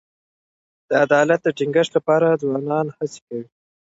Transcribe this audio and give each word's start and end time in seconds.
د 0.89 0.91
عدالت 1.05 1.39
د 1.43 1.47
ټینګښت 1.57 1.91
لپاره 1.97 2.39
ځوانان 2.41 2.85
هڅې 2.97 3.19
کوي. 3.27 3.45